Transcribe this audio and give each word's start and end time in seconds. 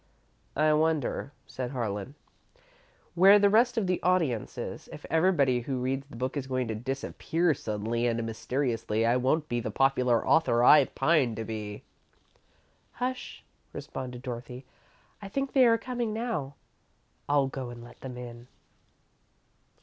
"I 0.55 0.73
wonder," 0.73 1.31
said 1.45 1.69
Harlan, 1.69 2.15
"where 3.13 3.37
the 3.37 3.51
rest 3.51 3.77
of 3.77 3.85
the 3.85 4.01
audience 4.01 4.57
is? 4.57 4.89
If 4.91 5.05
everybody 5.11 5.59
who 5.59 5.77
reads 5.79 6.07
the 6.09 6.15
book 6.15 6.35
is 6.35 6.47
going 6.47 6.67
to 6.69 6.73
disappear 6.73 7.53
suddenly 7.53 8.07
and 8.07 8.25
mysteriously, 8.25 9.05
I 9.05 9.17
won't 9.17 9.47
be 9.47 9.59
the 9.59 9.69
popular 9.69 10.27
author 10.27 10.57
that 10.61 10.65
I 10.65 10.85
pine 10.85 11.35
to 11.35 11.45
be." 11.45 11.83
"Hush," 12.93 13.43
responded 13.73 14.23
Dorothy; 14.23 14.65
"I 15.21 15.29
think 15.29 15.53
they 15.53 15.67
are 15.67 15.77
coming 15.77 16.13
now. 16.13 16.55
I'll 17.29 17.45
go 17.45 17.69
and 17.69 17.83
let 17.83 17.99
them 17.99 18.17
in." 18.17 18.47